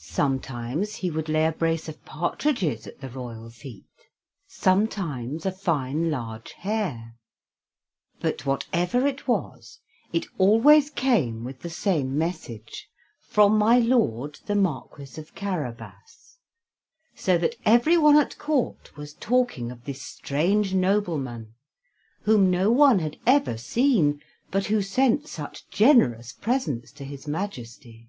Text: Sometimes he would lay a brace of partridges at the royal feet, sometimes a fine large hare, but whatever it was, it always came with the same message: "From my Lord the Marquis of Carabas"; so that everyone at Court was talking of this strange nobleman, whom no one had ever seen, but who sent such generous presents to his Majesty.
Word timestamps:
Sometimes 0.00 0.96
he 0.96 1.08
would 1.12 1.28
lay 1.28 1.46
a 1.46 1.52
brace 1.52 1.88
of 1.88 2.04
partridges 2.04 2.84
at 2.88 2.98
the 2.98 3.08
royal 3.08 3.48
feet, 3.48 3.86
sometimes 4.44 5.46
a 5.46 5.52
fine 5.52 6.10
large 6.10 6.50
hare, 6.54 7.14
but 8.18 8.44
whatever 8.44 9.06
it 9.06 9.28
was, 9.28 9.78
it 10.12 10.26
always 10.36 10.90
came 10.90 11.44
with 11.44 11.60
the 11.60 11.70
same 11.70 12.18
message: 12.18 12.88
"From 13.20 13.56
my 13.56 13.78
Lord 13.78 14.40
the 14.46 14.56
Marquis 14.56 15.14
of 15.20 15.32
Carabas"; 15.36 16.38
so 17.14 17.38
that 17.38 17.54
everyone 17.64 18.16
at 18.16 18.38
Court 18.38 18.90
was 18.96 19.14
talking 19.14 19.70
of 19.70 19.84
this 19.84 20.02
strange 20.02 20.74
nobleman, 20.74 21.54
whom 22.22 22.50
no 22.50 22.72
one 22.72 22.98
had 22.98 23.16
ever 23.26 23.56
seen, 23.56 24.20
but 24.50 24.66
who 24.66 24.82
sent 24.82 25.28
such 25.28 25.68
generous 25.70 26.32
presents 26.32 26.90
to 26.90 27.04
his 27.04 27.28
Majesty. 27.28 28.08